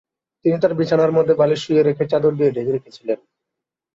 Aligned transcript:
তিনি 0.45 0.57
তাঁর 0.61 0.73
বিছানার 0.73 1.11
মধ্যে 1.11 1.33
বালিশ 1.33 1.59
শুইয়ে 1.63 1.83
রেখে 1.83 2.05
চাদর 2.11 2.33
দিয়ে 2.35 2.51
ঢেকে 2.51 2.71
রেখেছিলেন। 2.71 3.19